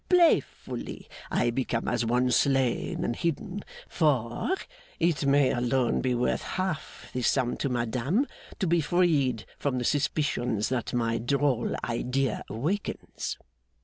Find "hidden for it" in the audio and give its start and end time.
3.15-5.27